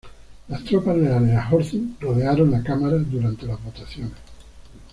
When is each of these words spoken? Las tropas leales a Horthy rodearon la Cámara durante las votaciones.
Las 0.47 0.63
tropas 0.63 0.97
leales 0.97 1.37
a 1.37 1.47
Horthy 1.47 1.97
rodearon 2.01 2.49
la 2.49 2.63
Cámara 2.63 2.97
durante 2.97 3.45
las 3.45 3.63
votaciones. 3.63 4.13